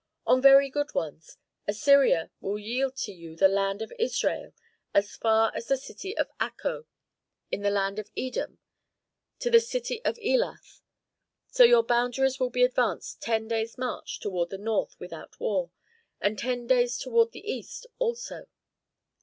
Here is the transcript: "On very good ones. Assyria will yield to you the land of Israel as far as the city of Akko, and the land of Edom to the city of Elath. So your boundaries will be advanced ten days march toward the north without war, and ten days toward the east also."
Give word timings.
"On 0.25 0.41
very 0.41 0.67
good 0.71 0.95
ones. 0.95 1.37
Assyria 1.67 2.31
will 2.39 2.57
yield 2.57 2.95
to 2.95 3.11
you 3.11 3.35
the 3.35 3.47
land 3.47 3.83
of 3.83 3.93
Israel 3.99 4.51
as 4.95 5.15
far 5.15 5.51
as 5.55 5.67
the 5.67 5.77
city 5.77 6.17
of 6.17 6.25
Akko, 6.39 6.85
and 7.51 7.63
the 7.63 7.69
land 7.69 7.99
of 7.99 8.09
Edom 8.17 8.57
to 9.37 9.51
the 9.51 9.59
city 9.59 10.03
of 10.03 10.15
Elath. 10.17 10.81
So 11.51 11.63
your 11.63 11.83
boundaries 11.83 12.39
will 12.39 12.49
be 12.49 12.63
advanced 12.63 13.21
ten 13.21 13.47
days 13.47 13.77
march 13.77 14.19
toward 14.19 14.49
the 14.49 14.57
north 14.57 14.95
without 14.99 15.39
war, 15.39 15.69
and 16.19 16.35
ten 16.39 16.65
days 16.65 16.97
toward 16.97 17.31
the 17.31 17.45
east 17.51 17.85
also." 17.99 18.47